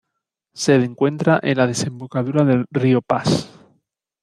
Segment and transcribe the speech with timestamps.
[0.55, 3.51] Se encuentra en la desembocadura del río Pas.